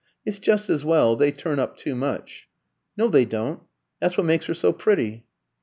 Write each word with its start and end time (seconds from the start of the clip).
It's 0.25 0.39
just 0.39 0.67
as 0.67 0.83
well, 0.83 1.15
they 1.15 1.31
turn 1.31 1.59
up 1.59 1.77
too 1.77 1.93
much." 1.93 2.49
"No, 2.97 3.07
they 3.07 3.23
don't; 3.23 3.61
that's 3.99 4.17
what 4.17 4.25
makes 4.25 4.45
her 4.47 4.55
so 4.55 4.73
pretty." 4.73 5.25